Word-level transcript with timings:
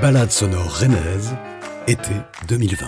Balade 0.00 0.30
sonore 0.30 0.72
rennaise, 0.76 1.34
été 1.86 2.12
2020. 2.48 2.86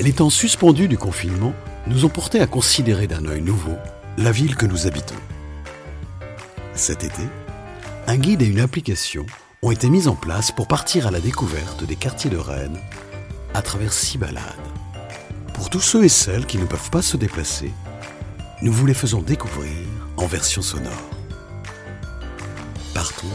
Les 0.00 0.12
temps 0.12 0.30
suspendus 0.30 0.88
du 0.88 0.98
confinement 0.98 1.54
nous 1.86 2.04
ont 2.04 2.08
portés 2.08 2.40
à 2.40 2.48
considérer 2.48 3.06
d'un 3.06 3.24
œil 3.26 3.40
nouveau 3.40 3.76
la 4.16 4.32
ville 4.32 4.56
que 4.56 4.66
nous 4.66 4.88
habitons. 4.88 5.14
Cet 6.74 7.04
été, 7.04 7.22
un 8.08 8.16
guide 8.16 8.42
et 8.42 8.46
une 8.46 8.58
application 8.58 9.26
ont 9.62 9.70
été 9.70 9.88
mis 9.88 10.08
en 10.08 10.16
place 10.16 10.50
pour 10.50 10.66
partir 10.66 11.06
à 11.06 11.12
la 11.12 11.20
découverte 11.20 11.84
des 11.84 11.94
quartiers 11.94 12.30
de 12.30 12.36
Rennes 12.36 12.80
à 13.54 13.62
travers 13.62 13.92
six 13.92 14.18
balades. 14.18 14.42
Pour 15.54 15.70
tous 15.70 15.80
ceux 15.80 16.02
et 16.02 16.08
celles 16.08 16.46
qui 16.46 16.58
ne 16.58 16.66
peuvent 16.66 16.90
pas 16.90 17.02
se 17.02 17.16
déplacer, 17.16 17.72
nous 18.62 18.72
vous 18.72 18.86
les 18.86 18.94
faisons 18.94 19.22
découvrir 19.22 19.76
en 20.16 20.26
version 20.26 20.62
sonore. 20.62 21.10
Partons 22.92 23.28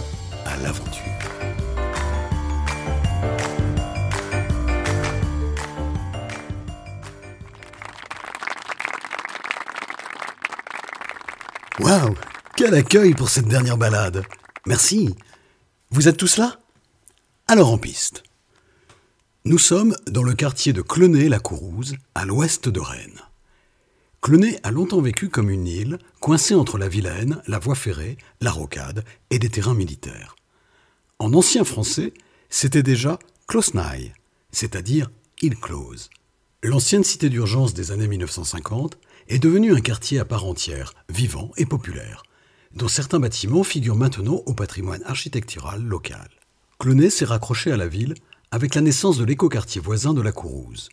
à 0.46 0.58
l'aventure. 0.58 1.13
Quel 12.66 12.76
accueil 12.76 13.14
pour 13.14 13.28
cette 13.28 13.50
dernière 13.50 13.78
balade 13.78 14.24
Merci 14.68 15.14
Vous 15.92 16.08
êtes 16.08 16.16
tous 16.16 16.38
là? 16.38 16.62
Alors 17.46 17.70
en 17.70 17.78
piste. 17.78 18.24
Nous 19.44 19.58
sommes 19.58 19.98
dans 20.08 20.24
le 20.24 20.34
quartier 20.34 20.72
de 20.72 20.82
Clenay-la-Courouse, 20.82 21.98
à 22.16 22.24
l'ouest 22.24 22.70
de 22.70 22.80
Rennes. 22.80 23.20
Clenay 24.22 24.62
a 24.64 24.72
longtemps 24.72 25.02
vécu 25.02 25.28
comme 25.28 25.50
une 25.50 25.68
île, 25.68 26.00
coincée 26.22 26.56
entre 26.56 26.78
la 26.78 26.88
Vilaine, 26.88 27.42
la 27.48 27.60
voie 27.60 27.76
ferrée, 27.76 28.18
la 28.40 28.52
rocade 28.52 29.04
et 29.30 29.40
des 29.40 29.50
terrains 29.50 29.74
militaires. 29.74 30.38
En 31.20 31.34
ancien 31.34 31.66
français, 31.66 32.14
c'était 32.50 32.82
déjà 32.82 33.20
Closnaille, 33.46 34.14
c'est-à-dire 34.54 35.12
île 35.42 35.60
close. 35.60 36.10
L'ancienne 36.64 37.04
cité 37.04 37.28
d'urgence 37.28 37.74
des 37.74 37.92
années 37.92 38.08
1950 38.08 38.98
est 39.28 39.40
devenue 39.40 39.76
un 39.76 39.82
quartier 39.82 40.20
à 40.20 40.24
part 40.24 40.46
entière, 40.46 40.94
vivant 41.10 41.52
et 41.58 41.66
populaire, 41.66 42.24
dont 42.76 42.88
certains 42.88 43.20
bâtiments 43.20 43.64
figurent 43.64 43.96
maintenant 43.96 44.42
au 44.46 44.54
patrimoine 44.54 45.04
architectural 45.06 45.84
local. 45.84 46.30
Clenay 46.80 47.10
s'est 47.10 47.26
raccroché 47.26 47.72
à 47.72 47.78
la 47.78 47.88
ville 47.88 48.16
avec 48.52 48.76
la 48.76 48.82
naissance 48.82 49.18
de 49.18 49.24
l'écoquartier 49.24 49.82
voisin 49.82 50.14
de 50.14 50.22
la 50.22 50.32
Courouse. 50.32 50.90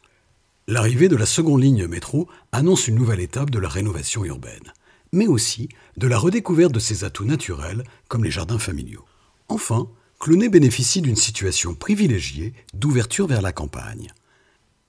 L'arrivée 0.67 1.09
de 1.09 1.17
la 1.17 1.27
seconde 1.27 1.63
ligne 1.63 1.87
métro 1.87 2.29
annonce 2.53 2.87
une 2.87 2.95
nouvelle 2.95 3.21
étape 3.21 3.51
de 3.51 3.59
la 3.59 3.69
rénovation 3.69 4.25
urbaine, 4.25 4.73
mais 5.13 5.27
aussi 5.27 5.69
de 5.97 6.07
la 6.07 6.19
redécouverte 6.19 6.73
de 6.73 6.79
ses 6.79 7.05
atouts 7.05 7.25
naturels 7.25 7.83
comme 8.09 8.25
les 8.25 8.31
jardins 8.31 8.59
familiaux. 8.59 9.05
Enfin, 9.49 9.89
Clonay 10.21 10.49
bénéficie 10.49 11.01
d'une 11.01 11.17
situation 11.17 11.75
privilégiée 11.75 12.53
d'ouverture 12.75 13.27
vers 13.27 13.43
la 13.43 13.53
campagne. 13.53 14.13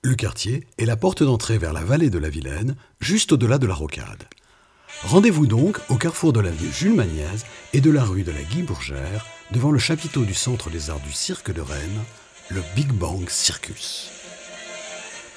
Le 0.04 0.14
quartier 0.14 0.66
est 0.78 0.84
la 0.84 0.96
porte 0.96 1.22
d'entrée 1.22 1.58
vers 1.58 1.72
la 1.72 1.84
vallée 1.84 2.10
de 2.10 2.18
la 2.18 2.28
Vilaine, 2.28 2.76
juste 3.00 3.32
au-delà 3.32 3.58
de 3.58 3.66
la 3.66 3.74
rocade. 3.74 4.28
Rendez-vous 5.04 5.48
donc 5.48 5.80
au 5.88 5.96
carrefour 5.96 6.32
de 6.32 6.38
l'avenue 6.38 6.70
Jules 6.72 6.94
Magnaise 6.94 7.44
et 7.72 7.80
de 7.80 7.90
la 7.90 8.04
rue 8.04 8.22
de 8.22 8.30
la 8.30 8.42
Guy 8.42 8.62
Bourgère, 8.62 9.26
devant 9.50 9.72
le 9.72 9.80
chapiteau 9.80 10.24
du 10.24 10.32
Centre 10.32 10.70
des 10.70 10.90
Arts 10.90 11.00
du 11.00 11.12
Cirque 11.12 11.52
de 11.52 11.60
Rennes, 11.60 12.04
le 12.50 12.62
Big 12.76 12.92
Bang 12.92 13.28
Circus. 13.28 14.10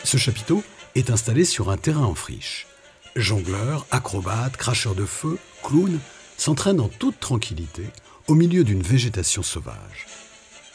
Ce 0.03 0.17
chapiteau 0.17 0.63
est 0.93 1.09
installé 1.09 1.45
sur 1.45 1.71
un 1.71 1.77
terrain 1.77 2.05
en 2.05 2.13
friche. 2.13 2.67
Jongleurs, 3.16 3.88
acrobates, 3.89 4.55
cracheurs 4.55 4.93
de 4.93 5.05
feu, 5.05 5.39
clowns 5.63 5.99
s'entraînent 6.38 6.80
en 6.80 6.88
toute 6.88 7.19
tranquillité 7.19 7.88
au 8.27 8.36
milieu 8.36 8.63
d'une 8.63 8.83
végétation 8.83 9.41
sauvage. 9.41 10.05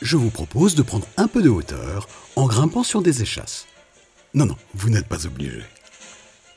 Je 0.03 0.17
vous 0.17 0.31
propose 0.31 0.75
de 0.75 0.83
prendre 0.83 1.07
un 1.17 1.29
peu 1.29 1.43
de 1.43 1.49
hauteur 1.49 2.09
en 2.35 2.47
grimpant 2.47 2.83
sur 2.83 3.03
des 3.03 3.23
échasses. 3.23 3.67
Non, 4.35 4.47
non, 4.47 4.57
vous 4.75 4.91
n'êtes 4.91 5.09
pas 5.09 5.27
obligé. 5.27 5.63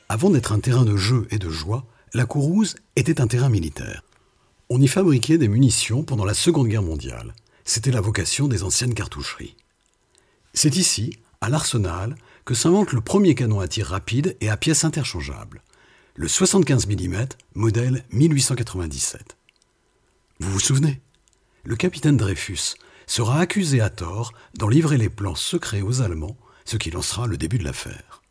Avant 0.08 0.30
d'être 0.30 0.52
un 0.52 0.60
terrain 0.60 0.84
de 0.84 0.96
jeu 0.96 1.28
et 1.30 1.38
de 1.38 1.48
joie, 1.48 1.84
la 2.14 2.26
Courouse 2.26 2.76
était 2.94 3.20
un 3.20 3.26
terrain 3.26 3.48
militaire. 3.48 4.04
On 4.70 4.80
y 4.80 4.86
fabriquait 4.86 5.36
des 5.36 5.48
munitions 5.48 6.04
pendant 6.04 6.24
la 6.24 6.32
Seconde 6.32 6.68
Guerre 6.68 6.82
mondiale. 6.82 7.34
C'était 7.64 7.90
la 7.90 8.00
vocation 8.00 8.46
des 8.46 8.62
anciennes 8.62 8.94
cartoucheries. 8.94 9.56
C'est 10.52 10.76
ici, 10.76 11.18
à 11.40 11.48
l'arsenal, 11.48 12.14
que 12.44 12.54
s'invente 12.54 12.92
le 12.92 13.00
premier 13.00 13.34
canon 13.34 13.58
à 13.58 13.66
tir 13.66 13.88
rapide 13.88 14.36
et 14.40 14.48
à 14.48 14.56
pièces 14.56 14.84
interchangeables, 14.84 15.62
le 16.14 16.28
75 16.28 16.86
mm, 16.86 17.26
modèle 17.54 18.04
1897. 18.12 19.36
Vous 20.38 20.52
vous 20.52 20.60
souvenez? 20.60 21.00
Le 21.64 21.74
capitaine 21.74 22.16
Dreyfus 22.16 22.76
sera 23.08 23.40
accusé 23.40 23.80
à 23.80 23.90
tort 23.90 24.32
d'en 24.56 24.68
livrer 24.68 24.98
les 24.98 25.08
plans 25.08 25.34
secrets 25.34 25.82
aux 25.82 26.00
Allemands, 26.00 26.36
ce 26.64 26.76
qui 26.76 26.92
lancera 26.92 27.26
le 27.26 27.36
début 27.36 27.58
de 27.58 27.64
l'affaire. 27.64 28.22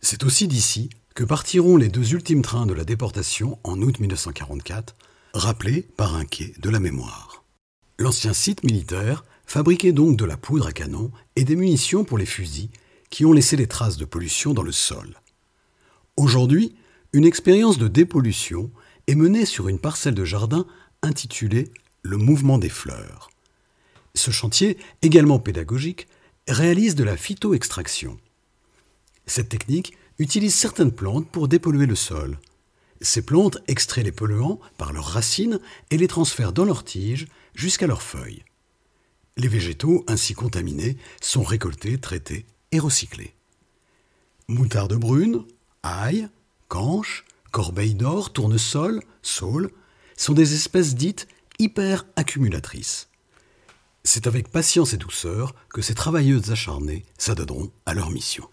C'est 0.00 0.24
aussi 0.24 0.48
d'ici 0.48 0.88
que 1.16 1.24
partiront 1.24 1.78
les 1.78 1.88
deux 1.88 2.12
ultimes 2.12 2.42
trains 2.42 2.66
de 2.66 2.74
la 2.74 2.84
déportation 2.84 3.58
en 3.64 3.80
août 3.80 3.98
1944, 4.00 4.94
rappelés 5.32 5.80
par 5.96 6.14
un 6.14 6.26
quai 6.26 6.52
de 6.58 6.68
la 6.68 6.78
mémoire. 6.78 7.42
L'ancien 7.98 8.34
site 8.34 8.62
militaire 8.64 9.24
fabriquait 9.46 9.92
donc 9.92 10.18
de 10.18 10.26
la 10.26 10.36
poudre 10.36 10.66
à 10.66 10.72
canon 10.72 11.10
et 11.34 11.44
des 11.44 11.56
munitions 11.56 12.04
pour 12.04 12.18
les 12.18 12.26
fusils 12.26 12.68
qui 13.08 13.24
ont 13.24 13.32
laissé 13.32 13.56
des 13.56 13.66
traces 13.66 13.96
de 13.96 14.04
pollution 14.04 14.52
dans 14.52 14.62
le 14.62 14.72
sol. 14.72 15.18
Aujourd'hui, 16.18 16.76
une 17.14 17.24
expérience 17.24 17.78
de 17.78 17.88
dépollution 17.88 18.70
est 19.06 19.14
menée 19.14 19.46
sur 19.46 19.68
une 19.68 19.78
parcelle 19.78 20.14
de 20.14 20.24
jardin 20.26 20.66
intitulée 21.00 21.72
Le 22.02 22.18
mouvement 22.18 22.58
des 22.58 22.68
fleurs. 22.68 23.30
Ce 24.14 24.30
chantier, 24.30 24.76
également 25.00 25.38
pédagogique, 25.38 26.08
réalise 26.46 26.94
de 26.94 27.04
la 27.04 27.16
phytoextraction. 27.16 28.18
Cette 29.26 29.48
technique 29.48 29.94
utilise 30.18 30.54
certaines 30.54 30.92
plantes 30.92 31.28
pour 31.28 31.48
dépolluer 31.48 31.86
le 31.86 31.94
sol. 31.94 32.38
Ces 33.00 33.22
plantes 33.22 33.58
extraient 33.68 34.02
les 34.02 34.12
polluants 34.12 34.60
par 34.78 34.92
leurs 34.92 35.06
racines 35.06 35.60
et 35.90 35.98
les 35.98 36.08
transfèrent 36.08 36.52
dans 36.52 36.64
leurs 36.64 36.84
tiges 36.84 37.26
jusqu'à 37.54 37.86
leurs 37.86 38.02
feuilles. 38.02 38.44
Les 39.36 39.48
végétaux 39.48 40.04
ainsi 40.08 40.34
contaminés 40.34 40.96
sont 41.20 41.42
récoltés, 41.42 41.98
traités 41.98 42.46
et 42.72 42.78
recyclés. 42.78 43.34
Moutarde 44.48 44.94
brune, 44.94 45.44
ail, 45.82 46.28
canche, 46.68 47.24
corbeille 47.50 47.94
d'or, 47.94 48.32
tournesol, 48.32 49.02
saule 49.22 49.70
sont 50.16 50.32
des 50.32 50.54
espèces 50.54 50.94
dites 50.94 51.28
hyper 51.58 52.06
accumulatrices. 52.16 53.08
C'est 54.04 54.26
avec 54.26 54.48
patience 54.48 54.94
et 54.94 54.98
douceur 54.98 55.54
que 55.68 55.82
ces 55.82 55.94
travailleuses 55.94 56.50
acharnées 56.50 57.04
s'adonneront 57.18 57.70
à 57.84 57.92
leur 57.92 58.10
mission. 58.10 58.48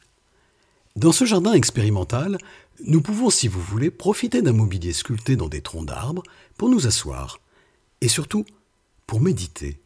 Dans 0.96 1.12
ce 1.12 1.26
jardin 1.26 1.54
expérimental, 1.54 2.38
nous 2.86 3.02
pouvons, 3.02 3.32
si 3.32 3.48
vous 3.48 3.62
voulez, 3.62 3.90
profiter 3.90 4.44
d'un 4.44 4.54
mobilier 4.54 4.94
sculpté 4.94 5.36
dans 5.36 5.50
des 5.50 5.62
troncs 5.62 5.88
d'arbres 5.88 6.22
pour 6.56 6.70
nous 6.70 6.86
asseoir 6.86 7.40
et 8.02 8.08
surtout 8.08 8.46
pour 9.08 9.20
méditer 9.20 9.82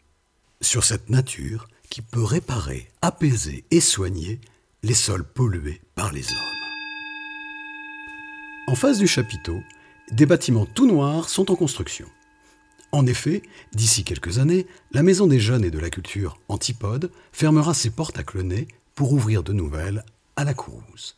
sur 0.59 0.84
cette 0.84 1.09
nature 1.09 1.67
qui 1.90 2.01
peut 2.01 2.23
réparer, 2.23 2.90
apaiser 3.01 3.63
et 3.72 3.79
soigner 3.79 4.41
les 4.84 4.94
sols 4.94 5.23
pollués 5.23 5.81
par 5.96 6.12
les 6.12 6.29
hommes. 6.29 6.57
En 8.67 8.75
face 8.75 8.97
du 8.97 9.07
chapiteau, 9.07 9.62
des 10.12 10.25
bâtiments 10.25 10.66
tout 10.66 10.88
noirs 10.88 11.29
sont 11.29 11.51
en 11.51 11.56
construction. 11.56 12.07
En 12.91 13.06
effet, 13.06 13.44
d'ici 13.73 14.03
quelques 14.03 14.40
années, 14.40 14.67
la 14.91 15.03
Maison 15.03 15.25
des 15.25 15.40
Jeunes 15.40 15.63
et 15.63 15.72
de 15.72 15.79
la 15.79 15.90
Culture 15.90 16.38
Antipode 16.50 17.12
fermera 17.31 17.73
ses 17.73 17.91
portes 17.91 18.19
à 18.19 18.23
Clenay 18.23 18.67
pour 18.94 19.13
ouvrir 19.13 19.44
de 19.44 19.53
nouvelles 19.53 20.03
à 20.37 20.43
la 20.43 20.53
Courouse. 20.53 21.15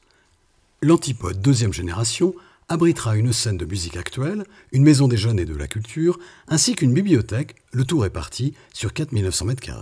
L'Antipode 0.81 1.41
deuxième 1.41 1.73
génération 1.73 2.33
abritera 2.69 3.17
une 3.17 3.33
scène 3.33 3.57
de 3.57 3.65
musique 3.65 3.97
actuelle, 3.97 4.45
une 4.71 4.83
maison 4.83 5.09
des 5.09 5.17
jeunes 5.17 5.39
et 5.39 5.45
de 5.45 5.55
la 5.55 5.67
culture, 5.67 6.17
ainsi 6.47 6.73
qu'une 6.73 6.93
bibliothèque, 6.93 7.55
le 7.73 7.83
tout 7.83 7.99
réparti 7.99 8.53
sur 8.73 8.93
4900 8.93 9.47
m2. 9.47 9.73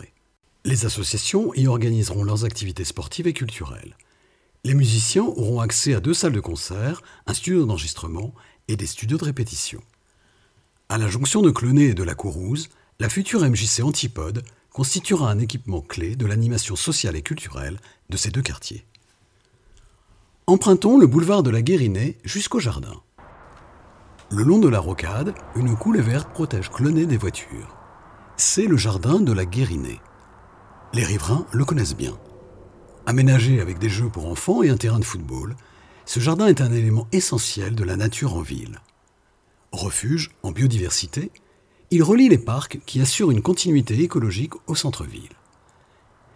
Les 0.66 0.86
associations 0.86 1.54
y 1.54 1.68
organiseront 1.68 2.24
leurs 2.24 2.45
activités 2.45 2.84
sportives 2.84 3.28
et 3.28 3.34
culturelles. 3.34 3.95
Les 4.63 4.74
musiciens 4.74 5.24
auront 5.24 5.62
accès 5.62 5.94
à 5.94 6.00
deux 6.00 6.16
salles 6.16 6.33
de 6.33 6.40
concert, 6.40 7.04
un 7.28 7.33
studio 7.36 7.63
d'enregistrement 7.66 8.33
et 8.68 8.75
des 8.75 8.88
studios 8.88 9.19
de 9.19 9.25
répétition. 9.25 9.81
À 10.90 10.98
la 10.98 11.10
jonction 11.10 11.44
de 11.44 11.51
Clenay 11.51 11.90
et 11.90 11.94
de 11.94 12.04
la 12.04 12.16
Courouse, 12.16 12.69
la 13.00 13.07
future 13.07 13.42
MJC 13.48 13.83
Antipode 13.83 14.44
constituera 14.72 15.30
un 15.30 15.40
équipement 15.40 15.81
clé 15.81 16.16
de 16.16 16.25
l'animation 16.25 16.75
sociale 16.75 17.16
et 17.16 17.22
culturelle 17.22 17.80
de 18.10 18.18
ces 18.18 18.31
deux 18.31 18.42
quartiers. 18.42 18.83
Empruntons 20.50 20.98
le 20.98 21.08
boulevard 21.08 21.44
de 21.44 21.50
la 21.50 21.62
Guérinée 21.62 22.18
jusqu'au 22.24 22.62
jardin. 22.62 23.02
Le 24.32 24.44
long 24.44 24.60
de 24.60 24.70
la 24.70 24.80
rocade, 24.80 25.36
une 25.58 25.76
coulée 25.76 26.00
verte 26.00 26.30
protège 26.30 26.72
Clenay 26.72 27.06
des 27.06 27.18
voitures. 27.18 27.76
C'est 28.38 28.66
le 28.66 28.78
jardin 28.78 29.20
de 29.20 29.34
la 29.34 29.44
Guérinée. 29.44 30.00
Les 30.94 31.04
riverains 31.04 31.46
le 31.52 31.66
connaissent 31.66 31.98
bien. 31.98 32.18
Aménagé 33.06 33.60
avec 33.60 33.78
des 33.78 33.90
jeux 33.90 34.08
pour 34.08 34.32
enfants 34.32 34.64
et 34.64 34.70
un 34.70 34.78
terrain 34.78 35.00
de 35.00 35.04
football, 35.04 35.58
ce 36.06 36.22
jardin 36.22 36.48
est 36.48 36.62
un 36.62 36.72
élément 36.72 37.10
essentiel 37.12 37.76
de 37.76 37.84
la 37.84 37.98
nature 37.98 38.34
en 38.34 38.42
ville. 38.42 38.80
Refuge 39.74 40.32
en 40.44 40.52
biodiversité, 40.52 41.30
Il 41.92 42.04
relie 42.04 42.30
les 42.30 42.38
parcs 42.38 42.80
qui 42.86 43.02
assurent 43.02 43.32
une 43.32 43.42
continuité 43.42 44.02
écologique 44.02 44.54
au 44.68 44.76
centre-ville. 44.76 45.36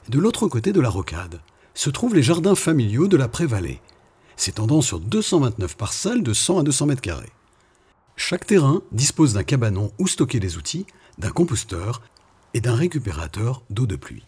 De 0.09 0.19
l'autre 0.19 0.49
côté 0.49 0.73
de 0.73 0.81
la 0.81 0.89
rocade 0.89 1.39
se 1.73 1.89
trouvent 1.89 2.15
les 2.15 2.23
jardins 2.23 2.55
familiaux 2.55 3.07
de 3.07 3.15
la 3.15 3.29
Prévallée, 3.29 3.79
s'étendant 4.41 4.81
sur 4.81 4.99
229 4.99 5.77
parcelles 5.77 6.23
de 6.23 6.33
100 6.33 6.59
à 6.59 6.63
200 6.63 6.87
mètres 6.87 7.01
carrés. 7.01 7.31
Chaque 8.15 8.47
terrain 8.47 8.81
dispose 8.91 9.33
d'un 9.33 9.43
cabanon 9.43 9.91
où 9.99 10.07
stocker 10.07 10.39
les 10.39 10.57
outils, 10.57 10.85
d'un 11.17 11.29
composteur 11.29 12.01
et 12.53 12.61
d'un 12.61 12.75
récupérateur 12.75 13.61
d'eau 13.69 13.85
de 13.85 13.95
pluie. 13.95 14.23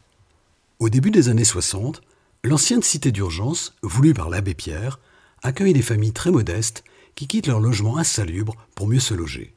Au 0.79 0.89
début 0.89 1.11
des 1.11 1.29
années 1.29 1.43
60, 1.43 2.01
l'ancienne 2.43 2.83
cité 2.83 3.11
d'urgence, 3.11 3.75
voulue 3.81 4.13
par 4.13 4.29
l'abbé 4.29 4.53
Pierre, 4.53 4.99
accueille 5.41 5.73
des 5.73 5.81
familles 5.81 6.13
très 6.13 6.31
modestes 6.31 6.83
qui 7.15 7.27
quittent 7.27 7.47
leur 7.47 7.59
logement 7.59 7.97
insalubre 7.97 8.55
pour 8.75 8.87
mieux 8.87 8.99
se 8.99 9.13
loger. 9.13 9.55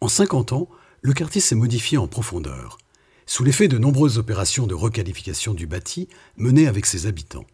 En 0.00 0.08
50 0.08 0.52
ans, 0.52 0.68
le 1.02 1.12
quartier 1.14 1.40
s'est 1.40 1.54
modifié 1.54 1.98
en 1.98 2.06
profondeur, 2.06 2.78
sous 3.24 3.44
l'effet 3.44 3.68
de 3.68 3.78
nombreuses 3.78 4.18
opérations 4.18 4.66
de 4.66 4.74
requalification 4.74 5.54
du 5.54 5.66
bâti 5.66 6.08
menées 6.36 6.66
avec 6.66 6.84
ses 6.84 7.06
habitants. 7.06 7.46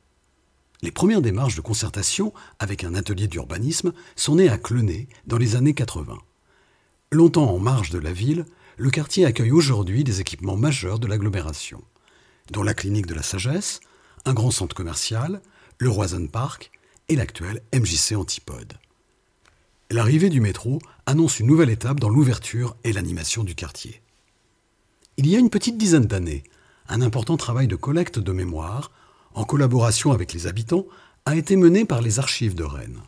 Les 0.83 0.91
premières 0.91 1.23
démarches 1.23 1.57
de 1.57 1.61
concertation 1.61 2.33
avec 2.59 2.85
un 2.85 2.95
atelier 2.95 3.29
d'urbanisme 3.29 3.93
sont 4.15 4.37
nées 4.37 4.49
à 4.49 4.59
Clenay 4.59 5.09
dans 5.27 5.39
les 5.39 5.57
années 5.57 5.75
80. 5.75 6.19
Longtemps 7.13 7.51
en 7.51 7.59
marge 7.59 7.91
de 7.91 7.99
la 7.99 8.13
ville, 8.13 8.45
le 8.77 8.91
quartier 8.91 9.25
accueille 9.25 9.53
aujourd'hui 9.53 10.05
des 10.05 10.21
équipements 10.21 10.57
majeurs 10.57 10.99
de 10.99 11.07
l'agglomération, 11.07 11.83
dont 12.53 12.63
la 12.63 12.75
clinique 12.75 13.07
de 13.07 13.15
la 13.15 13.23
sagesse, 13.23 13.81
un 14.27 14.35
grand 14.35 14.51
centre 14.51 14.75
commercial, 14.75 15.41
le 15.79 15.89
Roison 15.89 16.27
Park 16.27 16.71
et 17.09 17.17
l'actuel 17.17 17.63
MJC 17.75 18.17
Antipode. 18.17 18.75
L'arrivée 19.91 20.29
du 20.29 20.41
métro 20.41 20.81
annonce 21.07 21.39
une 21.39 21.47
nouvelle 21.47 21.71
étape 21.71 22.01
dans 22.01 22.09
l'ouverture 22.09 22.77
et 22.85 22.93
l'animation 22.93 23.45
du 23.45 23.55
quartier. 23.55 24.03
Il 25.17 25.27
y 25.27 25.37
a 25.37 25.39
une 25.39 25.49
petite 25.49 25.79
dizaine 25.79 26.07
d'années, 26.07 26.43
un 26.89 27.01
important 27.01 27.37
travail 27.37 27.69
de 27.69 27.77
collecte 27.77 28.19
de 28.19 28.33
mémoire, 28.33 28.91
en 29.37 29.45
collaboration 29.45 30.11
avec 30.11 30.33
les 30.33 30.49
habitants, 30.49 30.87
a 31.27 31.37
été 31.37 31.55
mené 31.57 31.85
par 31.85 32.01
les 32.01 32.19
archives 32.19 32.55
de 32.55 32.65
Rennes. 32.65 33.01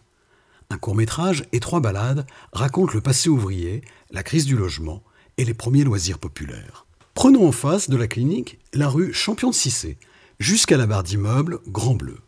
Un 0.71 0.77
court 0.77 0.95
métrage 0.95 1.45
et 1.53 1.61
trois 1.61 1.81
ballades 1.81 2.27
racontent 2.53 2.93
le 2.93 3.01
passé 3.01 3.29
ouvrier, 3.31 3.83
la 4.11 4.23
crise 4.23 4.45
du 4.45 4.57
logement 4.57 5.03
et 5.39 5.45
les 5.45 5.55
premiers 5.55 5.85
loisirs 5.85 6.19
populaires. 6.19 6.87
Prenons 7.15 7.49
en 7.49 7.53
face 7.53 7.89
de 7.89 7.97
la 7.97 8.07
clinique 8.07 8.59
la 8.75 8.89
rue 8.89 9.13
Champion 9.15 9.51
de 9.51 9.55
Cissé, 9.55 9.97
jusqu'à 10.39 10.77
la 10.77 10.87
barre 10.87 11.03
d'immeubles 11.03 11.61
Grand 11.67 11.95
Bleu. 11.95 12.19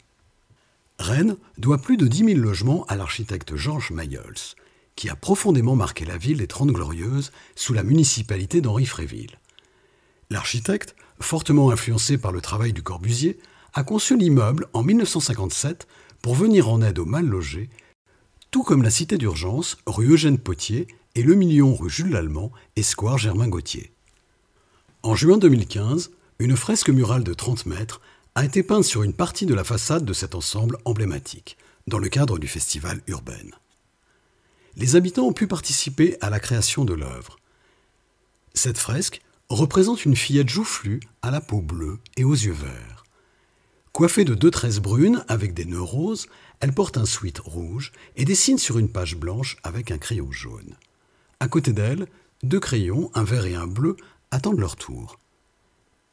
Rennes 0.99 1.37
doit 1.59 1.79
plus 1.79 1.97
de 1.97 2.07
10 2.07 2.25
000 2.25 2.39
logements 2.39 2.85
à 2.87 2.97
l'architecte 2.97 3.55
Georges 3.55 3.91
Mayels, 3.91 4.57
qui 4.97 5.09
a 5.09 5.17
profondément 5.17 5.77
marqué 5.77 6.05
la 6.05 6.17
ville 6.17 6.39
des 6.39 6.47
Trente 6.47 6.73
Glorieuses 6.73 7.33
sous 7.55 7.73
la 7.73 7.83
municipalité 7.83 8.61
d'Henri 8.61 8.87
Fréville. 8.87 9.39
L'architecte, 10.31 10.95
fortement 11.21 11.71
influencé 11.71 12.19
par 12.19 12.33
le 12.33 12.41
travail 12.41 12.73
du 12.73 12.83
Corbusier, 12.83 13.39
a 13.75 13.83
conçu 13.83 14.17
l'immeuble 14.17 14.67
en 14.73 14.83
1957 14.83 15.87
pour 16.23 16.35
venir 16.35 16.69
en 16.69 16.83
aide 16.83 16.99
aux 16.99 17.07
mal 17.07 17.27
logés, 17.27 17.71
tout 18.51 18.63
comme 18.63 18.83
la 18.83 18.91
cité 18.91 19.17
d'urgence 19.17 19.79
rue 19.87 20.13
Eugène 20.13 20.39
Potier 20.39 20.87
et 21.15 21.23
le 21.23 21.35
million 21.35 21.75
rue 21.75 21.91
Jules 21.91 22.11
Lallemand 22.11 22.53
et 22.77 22.83
square 22.83 23.19
Germain 23.19 23.49
Gauthier. 23.49 23.93
En 25.03 25.15
juin 25.15 25.39
2015, 25.39 26.11
une 26.39 26.57
fresque 26.57 26.91
murale 26.91 27.25
de 27.25 27.35
30 27.35 27.67
mètres 27.67 28.01
a 28.35 28.45
été 28.45 28.63
peinte 28.63 28.85
sur 28.85 29.03
une 29.03 29.15
partie 29.15 29.47
de 29.47 29.55
la 29.55 29.65
façade 29.65 30.05
de 30.05 30.13
cet 30.13 30.35
ensemble 30.35 30.79
emblématique, 30.85 31.57
dans 31.87 31.99
le 31.99 32.09
cadre 32.09 32.39
du 32.39 32.49
festival 32.49 33.01
urbain. 33.07 33.51
Les 34.77 34.97
habitants 34.97 35.27
ont 35.27 35.33
pu 35.33 35.47
participer 35.47 36.17
à 36.21 36.31
la 36.31 36.41
création 36.41 36.85
de 36.85 36.95
l'œuvre. 36.95 37.39
Cette 38.55 38.79
fresque 38.79 39.21
représente 39.49 40.05
une 40.05 40.17
fillette 40.17 40.49
joufflue 40.49 41.01
à 41.23 41.31
la 41.31 41.41
peau 41.41 41.61
bleue 41.61 41.99
et 42.17 42.25
aux 42.25 42.35
yeux 42.35 42.53
verts. 42.53 43.00
Coiffée 44.01 44.25
de 44.25 44.35
deux 44.35 44.51
tresses 44.51 44.79
brunes 44.79 45.23
avec 45.29 45.53
des 45.53 45.67
nœuds 45.67 45.83
roses, 45.83 46.27
elle 46.61 46.73
porte 46.73 46.97
un 46.97 47.05
sweat 47.05 47.39
rouge 47.39 47.93
et 48.17 48.25
dessine 48.25 48.57
sur 48.57 48.79
une 48.79 48.89
page 48.89 49.15
blanche 49.15 49.59
avec 49.63 49.91
un 49.91 49.99
crayon 49.99 50.33
jaune. 50.33 50.75
À 51.39 51.49
côté 51.49 51.75
d'elle, 51.75 52.07
deux 52.43 52.61
crayons, 52.61 53.11
un 53.13 53.25
vert 53.25 53.45
et 53.45 53.55
un 53.55 53.67
bleu, 53.67 53.99
attendent 54.31 54.59
leur 54.59 54.77
tour. 54.77 55.19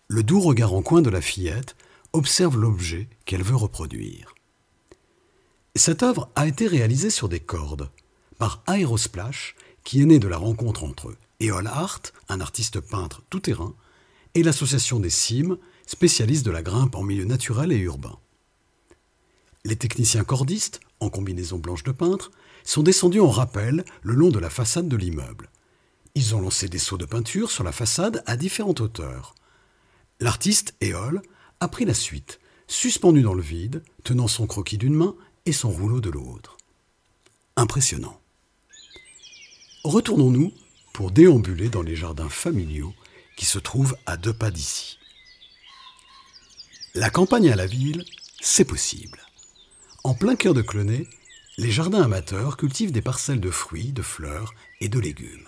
Le 0.10 0.22
doux 0.22 0.42
regard 0.42 0.74
en 0.74 0.82
coin 0.82 1.02
de 1.02 1.10
la 1.10 1.22
fillette 1.22 1.78
observe 2.12 2.60
l'objet 2.60 3.08
qu'elle 3.24 3.42
veut 3.42 3.56
reproduire. 3.56 4.36
Cette 5.74 6.04
œuvre 6.04 6.30
a 6.36 6.46
été 6.46 6.68
réalisée 6.68 7.10
sur 7.10 7.30
des 7.30 7.40
cordes 7.40 7.90
par 8.38 8.64
Aerosplash, 8.68 9.56
qui 9.86 10.02
est 10.02 10.06
né 10.06 10.20
de 10.20 10.28
la 10.28 10.36
rencontre 10.36 10.84
entre 10.84 11.16
Eol 11.40 11.68
Art, 11.68 12.02
un 12.28 12.42
artiste 12.42 12.82
peintre 12.82 13.24
tout-terrain, 13.30 13.76
et 14.34 14.44
l'association 14.44 15.00
des 15.00 15.10
cimes, 15.10 15.58
spécialiste 15.88 16.46
de 16.46 16.52
la 16.52 16.62
grimpe 16.62 16.96
en 16.96 17.02
milieu 17.02 17.26
naturel 17.26 17.72
et 17.72 17.78
urbain. 17.78 18.20
Les 19.66 19.76
techniciens 19.76 20.24
cordistes, 20.24 20.80
en 21.00 21.10
combinaison 21.10 21.58
blanche 21.58 21.84
de 21.84 21.92
peintre, 21.92 22.32
sont 22.64 22.84
descendus 22.84 23.22
en 23.22 23.30
rappel 23.30 23.84
le 24.04 24.14
long 24.14 24.30
de 24.30 24.40
la 24.40 24.50
façade 24.50 24.88
de 24.88 24.98
l'immeuble. 24.98 25.50
Ils 26.16 26.36
ont 26.36 26.42
lancé 26.42 26.68
des 26.68 26.80
seaux 26.80 26.98
de 26.98 27.06
peinture 27.06 27.52
sur 27.52 27.64
la 27.64 27.72
façade 27.72 28.24
à 28.26 28.38
différentes 28.38 28.82
hauteurs. 28.82 29.36
L'artiste, 30.20 30.76
Éole, 30.82 31.22
a 31.60 31.68
pris 31.68 31.86
la 31.86 31.94
suite, 31.94 32.40
suspendu 32.68 33.22
dans 33.22 33.34
le 33.34 33.42
vide, 33.42 33.84
tenant 34.04 34.28
son 34.28 34.48
croquis 34.48 34.78
d'une 34.78 34.96
main 34.96 35.16
et 35.46 35.54
son 35.54 35.70
rouleau 35.70 36.02
de 36.02 36.10
l'autre. 36.10 36.58
Impressionnant. 37.56 38.20
Retournons-nous 39.84 40.52
pour 40.92 41.12
déambuler 41.12 41.70
dans 41.70 41.84
les 41.84 41.96
jardins 41.96 42.30
familiaux 42.30 42.94
qui 43.38 43.46
se 43.46 43.60
trouvent 43.60 43.96
à 44.06 44.18
deux 44.18 44.34
pas 44.34 44.52
d'ici. 44.52 44.98
La 47.00 47.12
campagne 47.12 47.52
à 47.52 47.56
la 47.56 47.68
ville, 47.68 48.04
c'est 48.42 48.66
possible. 48.66 49.20
En 50.04 50.16
plein 50.16 50.36
cœur 50.36 50.56
de 50.56 50.64
Clenay, 50.64 51.06
les 51.60 51.70
jardins 51.70 52.02
amateurs 52.02 52.58
cultivent 52.58 52.92
des 52.92 53.04
parcelles 53.04 53.40
de 53.40 53.52
fruits, 53.52 53.92
de 53.92 54.02
fleurs 54.02 54.56
et 54.82 54.90
de 54.90 55.00
légumes. 55.00 55.48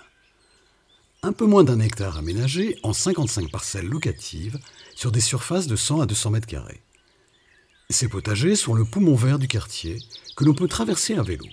Un 1.24 1.34
peu 1.34 1.48
moins 1.48 1.64
d'un 1.64 1.80
hectare 1.80 2.20
aménagé 2.20 2.78
en 2.84 2.94
55 2.94 3.50
parcelles 3.50 3.88
locatives 3.88 4.60
sur 4.94 5.12
des 5.12 5.22
surfaces 5.22 5.66
de 5.66 5.76
100 5.76 6.02
à 6.02 6.06
200 6.06 6.30
mètres 6.30 6.46
carrés. 6.46 6.84
Ces 7.90 8.10
potagers 8.10 8.56
sont 8.56 8.76
le 8.76 8.86
poumon 8.86 9.16
vert 9.16 9.40
du 9.40 9.48
quartier 9.48 9.98
que 10.36 10.46
l'on 10.46 10.54
peut 10.54 10.68
traverser 10.68 11.16
à 11.16 11.24
vélo. 11.24 11.48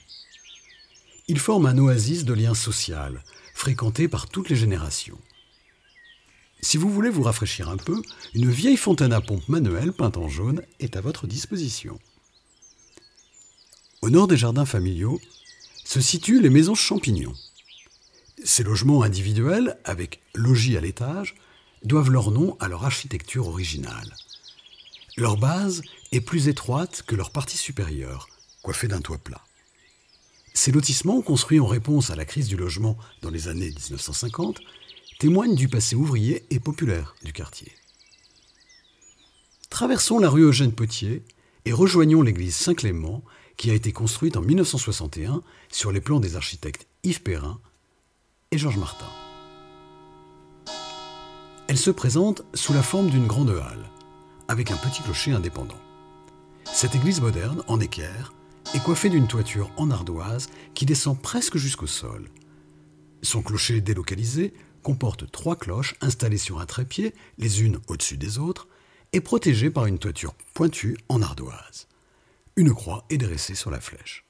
Ils 1.27 1.41
forment 1.41 1.69
un 1.69 1.79
oasis 1.79 2.27
de 2.27 2.35
lien 2.35 2.53
social, 2.53 3.25
fréquenté 3.55 4.09
par 4.09 4.29
toutes 4.29 4.51
les 4.51 4.57
générations. 4.57 5.19
Si 6.67 6.79
vous 6.79 6.91
voulez 6.91 7.11
vous 7.11 7.23
rafraîchir 7.23 7.69
un 7.69 7.77
peu, 7.77 8.03
une 8.35 8.51
vieille 8.51 8.77
fontaine 8.77 9.13
à 9.13 9.21
pompe 9.21 9.49
manuelle 9.49 9.93
peinte 9.93 10.17
en 10.17 10.29
jaune 10.29 10.63
est 10.81 10.97
à 10.97 11.01
votre 11.01 11.29
disposition. 11.29 12.01
Au 14.03 14.11
nord 14.11 14.27
des 14.27 14.37
jardins 14.37 14.67
familiaux 14.67 15.21
se 15.85 16.01
situent 16.01 16.41
les 16.41 16.51
maisons 16.51 16.75
champignons. 16.75 17.37
Ces 18.43 18.65
logements 18.65 19.05
individuels, 19.05 19.79
avec 19.85 20.21
logis 20.35 20.77
à 20.77 20.81
l'étage, 20.81 21.37
doivent 21.85 22.11
leur 22.11 22.33
nom 22.33 22.57
à 22.59 22.67
leur 22.67 22.85
architecture 22.85 23.47
originale. 23.47 24.17
Leur 25.17 25.37
base 25.37 25.83
est 26.11 26.21
plus 26.21 26.49
étroite 26.49 27.05
que 27.07 27.15
leur 27.15 27.31
partie 27.31 27.59
supérieure, 27.59 28.27
coiffée 28.63 28.89
d'un 28.89 29.01
toit 29.01 29.19
plat. 29.19 29.45
Ces 30.53 30.73
lotissements, 30.73 31.23
construits 31.23 31.61
en 31.61 31.67
réponse 31.67 32.11
à 32.11 32.17
la 32.17 32.25
crise 32.25 32.49
du 32.49 32.57
logement 32.57 32.99
dans 33.23 33.31
les 33.31 33.47
années 33.47 33.71
1950, 33.71 34.59
témoignent 35.19 35.55
du 35.55 35.69
passé 35.69 35.97
ouvrier 35.97 36.45
et 36.51 36.61
populaire 36.61 37.15
du 37.25 37.33
quartier. 37.33 37.73
Traversons 39.71 40.19
la 40.19 40.29
rue 40.29 40.43
Eugène 40.43 40.73
Potier 40.73 41.23
et 41.65 41.73
rejoignons 41.73 42.23
l'église 42.23 42.55
Saint-Clément 42.55 43.23
qui 43.57 43.71
a 43.71 43.75
été 43.75 43.93
construite 43.93 44.37
en 44.37 44.43
1961 44.43 45.43
sur 45.71 45.91
les 45.91 46.01
plans 46.01 46.21
des 46.21 46.37
architectes 46.37 46.87
Yves 47.03 47.23
Perrin 47.23 47.59
et 48.51 48.59
Georges 48.59 48.79
Martin. 48.79 49.07
Elle 51.69 51.79
se 51.79 51.91
présente 51.91 52.45
sous 52.55 52.75
la 52.75 52.83
forme 52.83 53.11
d'une 53.11 53.27
grande 53.27 53.51
halle, 53.51 53.91
avec 54.49 54.71
un 54.71 54.77
petit 54.77 55.03
clocher 55.03 55.33
indépendant. 55.33 55.81
Cette 56.65 56.95
église 56.95 57.21
moderne, 57.21 57.63
en 57.67 57.81
équerre, 57.81 58.33
est 58.75 58.83
coiffée 58.83 59.09
d'une 59.09 59.27
toiture 59.27 59.71
en 59.77 59.91
ardoise 59.91 60.49
qui 60.75 60.87
descend 60.87 61.21
presque 61.21 61.57
jusqu'au 61.57 61.87
sol. 61.87 62.29
Son 63.23 63.43
clocher 63.43 63.81
délocalisé 63.81 64.53
comporte 64.87 65.29
trois 65.33 65.57
cloches 65.57 65.97
installées 66.01 66.39
sur 66.39 66.61
un 66.61 66.65
trépied, 66.65 67.13
les 67.39 67.65
unes 67.65 67.81
au-dessus 67.89 68.17
des 68.17 68.39
autres, 68.39 68.69
et 69.13 69.21
protégées 69.21 69.69
par 69.69 69.87
une 69.87 69.99
toiture 69.99 70.33
pointue 70.55 70.97
en 71.09 71.23
ardoise. 71.23 71.89
Une 72.55 72.73
croix 72.73 73.05
est 73.11 73.19
dressée 73.19 73.57
sur 73.57 73.73
la 73.73 73.81
flèche. 73.81 74.25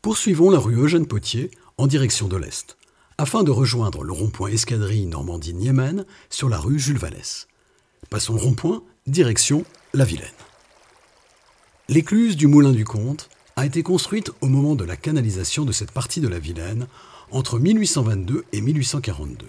Poursuivons 0.00 0.48
la 0.48 0.58
rue 0.58 0.76
Eugène 0.76 1.06
Potier 1.06 1.50
en 1.76 1.86
direction 1.86 2.26
de 2.26 2.38
l'est, 2.38 2.78
afin 3.18 3.42
de 3.42 3.50
rejoindre 3.50 4.02
le 4.02 4.12
rond-point 4.12 4.48
Escadrille 4.48 5.04
Normandie-Niemen 5.04 6.06
sur 6.30 6.48
la 6.48 6.56
rue 6.56 6.78
Jules 6.78 6.96
Vallès. 6.96 7.46
Passons 8.08 8.38
rond-point, 8.38 8.82
direction 9.06 9.66
la 9.92 10.06
Vilaine. 10.06 10.28
L'écluse 11.90 12.34
du 12.34 12.46
Moulin 12.46 12.72
du 12.72 12.86
Comte 12.86 13.28
a 13.56 13.66
été 13.66 13.82
construite 13.82 14.32
au 14.40 14.46
moment 14.46 14.74
de 14.74 14.84
la 14.84 14.96
canalisation 14.96 15.66
de 15.66 15.72
cette 15.72 15.92
partie 15.92 16.22
de 16.22 16.28
la 16.28 16.38
Vilaine 16.38 16.86
entre 17.30 17.58
1822 17.58 18.44
et 18.52 18.60
1842. 18.60 19.46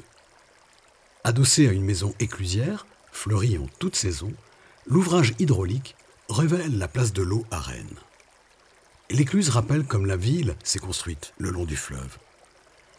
Adossé 1.24 1.68
à 1.68 1.72
une 1.72 1.84
maison 1.84 2.14
éclusière, 2.20 2.86
fleurie 3.12 3.58
en 3.58 3.68
toute 3.80 3.96
saison, 3.96 4.32
l'ouvrage 4.88 5.34
hydraulique 5.40 5.96
révèle 6.30 6.78
la 6.78 6.88
place 6.88 7.14
de 7.14 7.22
l'eau 7.22 7.46
à 7.52 7.60
Rennes. 7.60 7.86
L'écluse 9.10 9.50
rappelle 9.50 9.84
comme 9.84 10.06
la 10.06 10.16
ville 10.16 10.56
s'est 10.64 10.80
construite 10.80 11.34
le 11.38 11.50
long 11.50 11.66
du 11.66 11.76
fleuve. 11.76 12.18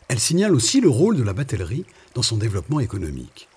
Elle 0.08 0.20
signale 0.20 0.54
aussi 0.54 0.80
le 0.80 0.90
rôle 0.90 1.16
de 1.16 1.22
la 1.22 1.32
batellerie 1.32 1.86
dans 2.14 2.22
son 2.22 2.36
développement 2.36 2.80
économique. 2.80 3.48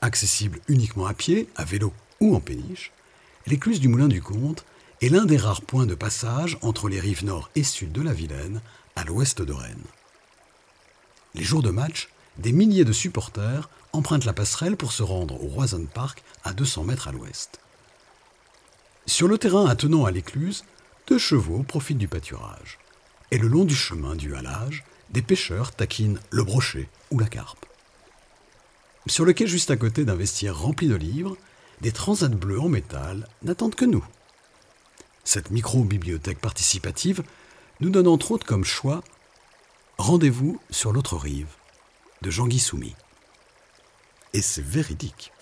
Accessible 0.00 0.60
uniquement 0.68 1.06
à 1.06 1.14
pied, 1.14 1.48
à 1.56 1.64
vélo 1.64 1.92
ou 2.20 2.36
en 2.36 2.40
péniche, 2.40 2.92
l'écluse 3.46 3.80
du 3.80 3.88
Moulin 3.88 4.08
du 4.08 4.22
Comte 4.22 4.64
est 5.00 5.08
l'un 5.08 5.24
des 5.24 5.36
rares 5.36 5.62
points 5.62 5.86
de 5.86 5.94
passage 5.94 6.58
entre 6.62 6.88
les 6.88 7.00
rives 7.00 7.24
nord 7.24 7.50
et 7.56 7.64
sud 7.64 7.92
de 7.92 8.02
la 8.02 8.12
Vilaine, 8.12 8.60
à 8.94 9.04
l'ouest 9.04 9.42
de 9.42 9.52
Rennes. 9.52 9.84
Les 11.34 11.44
jours 11.44 11.62
de 11.62 11.70
match, 11.70 12.08
des 12.38 12.52
milliers 12.52 12.84
de 12.84 12.92
supporters 12.92 13.68
empruntent 13.92 14.24
la 14.24 14.32
passerelle 14.32 14.76
pour 14.76 14.92
se 14.92 15.02
rendre 15.02 15.42
au 15.42 15.48
Roison 15.48 15.86
Park 15.92 16.22
à 16.44 16.52
200 16.52 16.84
mètres 16.84 17.08
à 17.08 17.12
l'ouest. 17.12 17.60
Sur 19.06 19.28
le 19.28 19.38
terrain 19.38 19.66
attenant 19.66 20.04
à 20.04 20.10
l'écluse, 20.10 20.64
deux 21.06 21.18
chevaux 21.18 21.62
profitent 21.62 21.98
du 21.98 22.08
pâturage. 22.08 22.78
Et 23.30 23.38
le 23.38 23.48
long 23.48 23.64
du 23.64 23.74
chemin 23.74 24.14
du 24.16 24.34
halage, 24.34 24.84
des 25.10 25.22
pêcheurs 25.22 25.72
taquinent 25.72 26.20
le 26.30 26.44
brochet 26.44 26.88
ou 27.10 27.18
la 27.18 27.26
carpe. 27.26 27.66
Sur 29.06 29.24
le 29.24 29.32
quai 29.32 29.46
juste 29.46 29.70
à 29.70 29.76
côté 29.76 30.04
d'un 30.04 30.14
vestiaire 30.14 30.58
rempli 30.58 30.88
de 30.88 30.94
livres, 30.94 31.36
des 31.80 31.92
transats 31.92 32.28
bleus 32.28 32.60
en 32.60 32.68
métal 32.68 33.26
n'attendent 33.42 33.74
que 33.74 33.84
nous. 33.84 34.04
Cette 35.24 35.50
micro-bibliothèque 35.50 36.40
participative 36.40 37.22
nous 37.80 37.90
donne 37.90 38.08
entre 38.08 38.32
autres 38.32 38.46
comme 38.46 38.64
choix 38.64 39.02
Rendez-vous 39.98 40.60
sur 40.70 40.92
l'autre 40.92 41.16
rive 41.16 41.48
de 42.22 42.30
Jean-Guy 42.30 42.60
Soumy. 42.60 42.94
Et 44.32 44.40
c'est 44.40 44.64
véridique. 44.64 45.32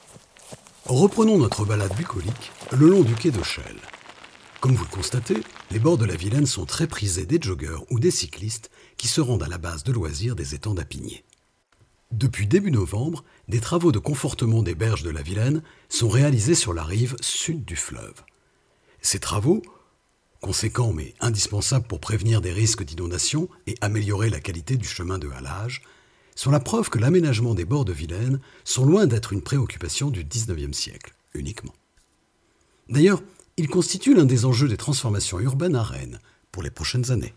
Reprenons 0.87 1.37
notre 1.37 1.67
balade 1.67 1.95
bucolique 1.95 2.53
le 2.73 2.89
long 2.89 3.03
du 3.03 3.15
quai 3.15 3.31
d'Auchel. 3.31 3.77
Comme 4.61 4.75
vous 4.75 4.85
le 4.85 4.91
constatez, 4.91 5.37
les 5.71 5.79
bords 5.79 5.99
de 5.99 6.07
la 6.07 6.17
Vilaine 6.17 6.47
sont 6.47 6.65
très 6.65 6.87
prisés 6.87 7.27
des 7.27 7.39
joggeurs 7.41 7.85
ou 7.91 8.01
des 8.01 8.11
cyclistes 8.11 8.71
qui 8.97 9.09
se 9.09 9.21
rendent 9.21 9.43
à 9.43 9.49
la 9.49 9.59
base 9.59 9.85
de 9.85 9.93
loisirs 9.93 10.35
des 10.35 10.55
étangs 10.55 10.75
d'Apigné. 10.75 11.25
Depuis 12.11 12.47
début 12.47 12.71
novembre, 12.71 13.25
des 13.49 13.61
travaux 13.61 13.93
de 13.93 13.99
confortement 13.99 14.63
des 14.63 14.75
berges 14.75 15.03
de 15.03 15.11
la 15.11 15.23
Vilaine 15.23 15.63
sont 15.91 16.09
réalisés 16.09 16.55
sur 16.55 16.73
la 16.73 16.83
rive 16.83 17.15
sud 17.21 17.67
du 17.67 17.77
fleuve. 17.77 18.25
Ces 19.03 19.21
travaux, 19.21 19.61
conséquents 20.40 20.93
mais 20.93 21.14
indispensables 21.21 21.87
pour 21.87 22.00
prévenir 22.00 22.40
des 22.40 22.52
risques 22.52 22.85
d'inondation 22.85 23.49
et 23.66 23.75
améliorer 23.81 24.31
la 24.31 24.40
qualité 24.40 24.76
du 24.76 24.87
chemin 24.87 25.19
de 25.19 25.28
halage, 25.31 25.83
sont 26.35 26.50
la 26.50 26.61
preuve 26.61 26.90
que 26.90 26.99
l'aménagement 26.99 27.55
des 27.55 27.64
bords 27.64 27.85
de 27.85 27.93
Vilaine 27.93 28.40
sont 28.64 28.85
loin 28.85 29.07
d'être 29.07 29.33
une 29.33 29.43
préoccupation 29.43 30.11
du 30.11 30.23
XIXe 30.23 30.76
siècle 30.76 31.14
uniquement. 31.35 31.75
D'ailleurs, 32.88 33.23
il 33.57 33.69
constitue 33.69 34.14
l'un 34.14 34.26
des 34.26 34.45
enjeux 34.45 34.69
des 34.69 34.76
transformations 34.76 35.40
urbaines 35.40 35.76
à 35.76 35.83
Rennes 35.83 36.21
pour 36.52 36.62
les 36.62 36.71
prochaines 36.71 37.11
années. 37.11 37.35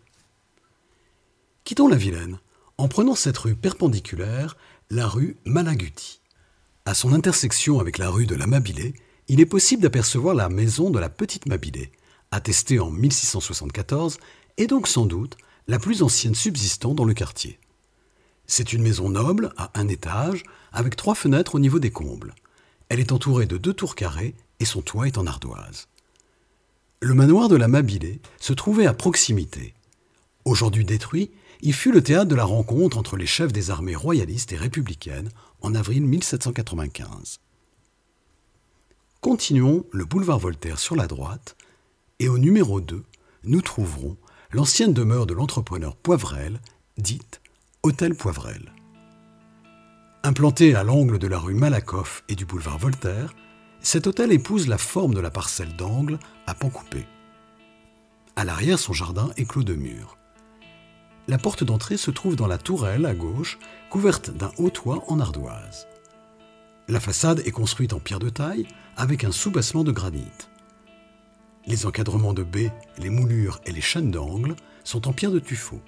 Quittons 1.64 1.88
la 1.88 1.96
Vilaine 1.96 2.40
en 2.78 2.88
prenant 2.88 3.16
cette 3.16 3.38
rue 3.38 3.56
perpendiculaire, 3.56 4.58
la 4.90 5.08
rue 5.08 5.38
Malaguti. 5.46 6.22
À 6.86 6.94
son 6.94 7.14
intersection 7.14 7.80
avec 7.80 7.98
la 7.98 8.10
rue 8.10 8.26
de 8.26 8.36
la 8.36 8.48
Mabilée, 8.48 8.94
il 9.28 9.40
est 9.40 9.46
possible 9.46 9.84
d'apercevoir 9.84 10.34
la 10.34 10.50
maison 10.50 10.90
de 10.90 11.00
la 11.00 11.10
petite 11.10 11.46
Mabilée, 11.46 11.92
attestée 12.32 12.80
en 12.80 12.92
1674 12.92 14.18
et 14.58 14.68
donc 14.68 14.88
sans 14.88 15.06
doute 15.06 15.38
la 15.68 15.80
plus 15.80 16.04
ancienne 16.04 16.36
subsistant 16.36 16.94
dans 16.94 17.06
le 17.06 17.14
quartier. 17.14 17.60
C'est 18.48 18.74
une 18.74 18.82
maison 18.82 19.10
noble 19.10 19.54
à 19.58 19.72
un 19.80 19.88
étage 19.88 20.44
avec 20.72 20.96
trois 20.96 21.16
fenêtres 21.16 21.56
au 21.56 21.60
niveau 21.60 21.80
des 21.80 21.92
combles. 21.92 22.34
Elle 22.90 23.00
est 23.00 23.12
entourée 23.12 23.46
de 23.46 23.58
deux 23.58 23.74
tours 23.74 23.96
carrées 23.96 24.36
et 24.60 24.66
son 24.66 24.82
toit 24.82 25.08
est 25.08 25.18
en 25.18 25.28
ardoise. 25.28 25.88
Le 27.02 27.14
manoir 27.14 27.48
de 27.48 27.56
la 27.56 27.68
Mabilée 27.68 28.20
se 28.40 28.52
trouvait 28.54 28.88
à 28.88 28.94
proximité. 28.94 29.74
Aujourd'hui 30.46 30.84
détruit, 30.84 31.32
il 31.62 31.74
fut 31.74 31.92
le 31.92 32.02
théâtre 32.02 32.30
de 32.30 32.36
la 32.36 32.44
rencontre 32.44 32.98
entre 32.98 33.18
les 33.18 33.28
chefs 33.28 33.54
des 33.54 33.70
armées 33.70 33.96
royalistes 33.96 34.52
et 34.52 34.58
républicaines 34.58 35.30
en 35.62 35.76
avril 35.76 36.06
1795. 36.06 37.40
Continuons 39.22 39.86
le 39.92 40.06
boulevard 40.06 40.40
Voltaire 40.40 40.80
sur 40.80 40.96
la 40.96 41.06
droite, 41.06 41.56
et 42.20 42.28
au 42.28 42.38
numéro 42.38 42.82
2, 42.82 43.04
nous 43.46 43.62
trouverons 43.62 44.18
l'ancienne 44.52 44.94
demeure 44.94 45.26
de 45.26 45.34
l'entrepreneur 45.34 45.96
Poivrel, 45.96 46.60
dite 46.98 47.42
Hôtel 47.82 48.14
Poivrel. 48.14 48.74
Implanté 50.24 50.76
à 50.76 50.84
l'angle 50.84 51.18
de 51.18 51.28
la 51.28 51.40
rue 51.40 51.54
Malakoff 51.54 52.24
et 52.28 52.36
du 52.36 52.46
boulevard 52.46 52.78
Voltaire, 52.78 53.34
cet 53.80 54.06
hôtel 54.06 54.34
épouse 54.34 54.68
la 54.68 54.78
forme 54.78 55.14
de 55.14 55.22
la 55.22 55.32
parcelle 55.32 55.76
d'angle 55.78 56.20
à 56.46 56.54
pan 56.54 56.70
coupé. 56.70 57.06
À 58.36 58.44
l'arrière, 58.44 58.80
son 58.80 58.92
jardin 58.92 59.32
est 59.38 59.46
clos 59.46 59.64
de 59.64 59.76
murs. 59.76 60.18
La 61.30 61.38
porte 61.38 61.64
d'entrée 61.64 61.96
se 61.96 62.12
trouve 62.12 62.36
dans 62.36 62.48
la 62.48 62.58
tourelle 62.58 63.06
à 63.06 63.14
gauche, 63.14 63.60
couverte 63.90 64.32
d'un 64.32 64.52
haut 64.58 64.70
toit 64.70 65.06
en 65.08 65.22
ardoise. 65.22 65.88
La 66.90 67.00
façade 67.00 67.42
est 67.46 67.52
construite 67.52 67.94
en 67.94 68.00
pierre 68.00 68.20
de 68.20 68.30
taille 68.30 68.68
avec 68.98 69.24
un 69.24 69.32
soubassement 69.32 69.86
de 69.86 69.92
granit. 69.92 70.32
Les 71.68 71.86
encadrements 71.86 72.34
de 72.34 72.44
baies, 72.44 72.72
les 72.98 73.10
moulures 73.10 73.60
et 73.66 73.72
les 73.72 73.82
chaînes 73.82 74.12
d'angle 74.12 74.56
sont 74.84 75.08
en 75.08 75.14
pierre 75.14 75.32
de 75.32 75.40
tuffeau. 75.40 75.82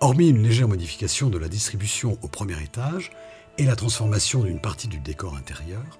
Hormis 0.00 0.28
une 0.28 0.42
légère 0.42 0.68
modification 0.68 1.30
de 1.30 1.38
la 1.38 1.48
distribution 1.48 2.18
au 2.22 2.28
premier 2.28 2.62
étage 2.62 3.10
et 3.58 3.64
la 3.64 3.76
transformation 3.76 4.42
d'une 4.42 4.60
partie 4.60 4.88
du 4.88 4.98
décor 4.98 5.36
intérieur, 5.36 5.98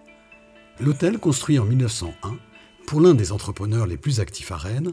l'hôtel 0.80 1.18
construit 1.18 1.58
en 1.58 1.64
1901 1.64 2.38
pour 2.86 3.00
l'un 3.00 3.14
des 3.14 3.32
entrepreneurs 3.32 3.86
les 3.86 3.96
plus 3.96 4.20
actifs 4.20 4.52
à 4.52 4.56
Rennes 4.56 4.92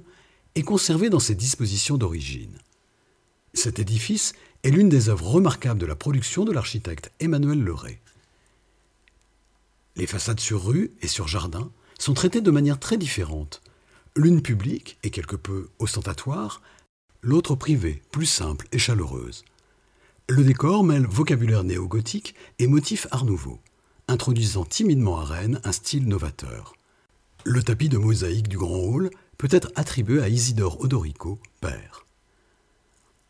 est 0.55 0.63
conservé 0.63 1.09
dans 1.09 1.19
ses 1.19 1.35
dispositions 1.35 1.97
d'origine. 1.97 2.57
Cet 3.53 3.79
édifice 3.79 4.33
est 4.63 4.71
l'une 4.71 4.89
des 4.89 5.09
œuvres 5.09 5.27
remarquables 5.27 5.79
de 5.79 5.85
la 5.85 5.95
production 5.95 6.45
de 6.45 6.51
l'architecte 6.51 7.11
Emmanuel 7.19 7.61
Leray. 7.63 7.99
Les 9.95 10.07
façades 10.07 10.39
sur 10.39 10.65
rue 10.65 10.91
et 11.01 11.07
sur 11.07 11.27
jardin 11.27 11.71
sont 12.03 12.13
traitées 12.13 12.41
de 12.41 12.51
manière 12.51 12.79
très 12.79 12.97
différente, 12.97 13.61
l'une 14.17 14.41
publique 14.41 14.97
et 15.03 15.09
quelque 15.09 15.37
peu 15.37 15.69
ostentatoire, 15.79 16.61
l'autre 17.21 17.55
privée, 17.55 18.01
plus 18.11 18.25
simple 18.25 18.67
et 18.73 18.77
chaleureuse. 18.77 19.45
Le 20.27 20.43
décor 20.43 20.83
mêle 20.83 21.07
vocabulaire 21.07 21.63
néo-gothique 21.63 22.35
et 22.59 22.67
motifs 22.67 23.07
art 23.11 23.23
nouveau, 23.23 23.61
introduisant 24.09 24.65
timidement 24.65 25.17
à 25.17 25.23
Rennes 25.23 25.61
un 25.63 25.71
style 25.71 26.05
novateur. 26.05 26.73
Le 27.45 27.63
tapis 27.63 27.87
de 27.87 27.97
mosaïque 27.97 28.49
du 28.49 28.57
grand 28.57 28.79
hall 28.79 29.09
peut 29.37 29.47
être 29.49 29.71
attribué 29.75 30.21
à 30.21 30.27
Isidore 30.27 30.81
Odorico, 30.81 31.39
père. 31.61 32.05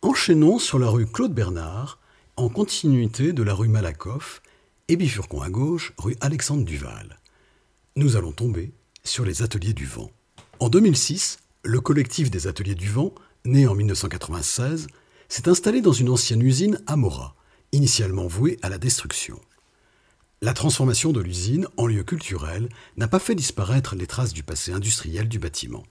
Enchaînons 0.02 0.58
sur 0.58 0.80
la 0.80 0.90
rue 0.90 1.06
Claude 1.06 1.36
Bernard, 1.36 2.00
en 2.38 2.50
continuité 2.50 3.34
de 3.34 3.44
la 3.44 3.54
rue 3.54 3.68
Malakoff, 3.68 4.42
et 4.88 4.96
bifurquons 4.96 5.44
à 5.44 5.52
gauche 5.52 5.94
rue 6.00 6.18
Alexandre 6.22 6.66
Duval. 6.66 7.20
Nous 7.96 8.16
allons 8.16 8.32
tomber 8.32 8.72
sur 9.04 9.26
les 9.26 9.42
ateliers 9.42 9.74
du 9.74 9.86
vent. 9.86 10.12
En 10.60 10.70
2006, 10.70 11.38
le 11.64 11.80
collectif 11.80 12.32
des 12.32 12.48
ateliers 12.48 12.76
du 12.76 12.90
vent 12.90 13.14
né 13.46 13.68
en 13.68 13.76
1996, 13.76 14.88
s'est 15.30 15.50
installé 15.50 15.82
dans 15.82 15.92
une 15.92 16.10
ancienne 16.10 16.42
usine 16.42 16.82
à 16.88 16.96
Mora, 16.96 17.36
initialement 17.72 18.28
vouée 18.28 18.58
à 18.62 18.70
la 18.70 18.78
destruction. 18.78 19.40
La 20.42 20.54
transformation 20.54 21.12
de 21.12 21.22
l'usine 21.22 21.68
en 21.78 21.88
lieu 21.88 22.04
culturel 22.04 22.70
n'a 22.98 23.08
pas 23.08 23.20
fait 23.20 23.36
disparaître 23.36 23.96
les 23.96 24.08
traces 24.08 24.34
du 24.34 24.44
passé 24.44 24.74
industriel 24.74 25.28
du 25.28 25.40
bâtiment. 25.40 25.84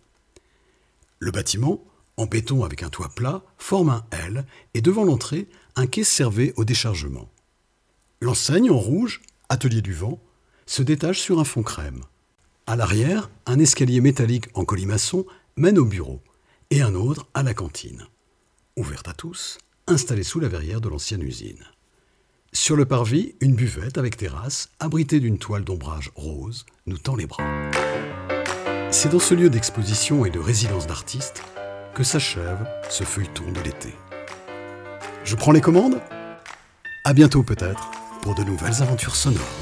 Le 1.19 1.31
bâtiment, 1.31 1.85
en 2.17 2.27
béton 2.27 2.65
avec 2.65 2.83
un 2.83 2.91
toit 2.91 3.09
plat, 3.15 3.43
forme 3.57 3.91
un 3.91 4.05
L 4.11 4.45
et 4.75 4.83
devant 4.83 5.05
l'entrée, 5.05 5.49
un 5.77 5.87
quai 5.87 6.05
servait 6.05 6.53
au 6.57 6.65
déchargement. 6.65 7.31
L'enseigne 8.21 8.71
en 8.71 8.79
rouge, 8.79 9.23
Atelier 9.49 9.83
du 9.83 9.93
vent, 9.93 10.19
se 10.73 10.83
détache 10.83 11.21
sur 11.21 11.39
un 11.39 11.45
fond 11.45 11.63
crème. 11.63 12.01
À 12.67 12.77
l'arrière, 12.77 13.29
un 13.45 13.59
escalier 13.59 14.01
métallique 14.01 14.49
en 14.55 14.65
colimaçon 14.65 15.27
mène 15.57 15.79
au 15.79 15.85
bureau, 15.85 16.23
et 16.71 16.81
un 16.81 16.95
autre 16.95 17.27
à 17.35 17.43
la 17.43 17.53
cantine, 17.53 18.07
ouverte 18.77 19.07
à 19.07 19.13
tous, 19.13 19.59
installée 19.87 20.23
sous 20.23 20.41
la 20.41 20.49
verrière 20.49 20.81
de 20.81 20.89
l'ancienne 20.89 21.23
usine. 21.23 21.63
Sur 22.55 22.77
le 22.77 22.87
parvis, 22.87 23.35
une 23.41 23.55
buvette 23.55 23.99
avec 23.99 24.17
terrasse, 24.17 24.71
abritée 24.81 25.21
d'une 25.21 25.39
toile 25.39 25.65
d'ombrage 25.65 26.11
rose, 26.15 26.65
nous 26.87 26.97
tend 26.97 27.17
les 27.17 27.27
bras. 27.27 27.45
C'est 28.91 29.11
dans 29.11 29.19
ce 29.19 29.35
lieu 29.35 29.51
d'exposition 29.51 30.25
et 30.25 30.31
de 30.31 30.39
résidence 30.39 30.87
d'artistes 30.87 31.43
que 31.95 32.03
s'achève 32.03 32.67
ce 32.89 33.05
feuilleton 33.05 33.53
de 33.53 33.61
l'été. 33.61 33.93
Je 35.25 35.37
prends 35.37 35.53
les 35.53 35.61
commandes 35.61 36.01
À 37.05 37.13
bientôt 37.13 37.43
peut-être 37.43 37.91
pour 38.23 38.35
de 38.35 38.43
nouvelles 38.43 38.81
aventures 38.81 39.17
sonores. 39.17 39.62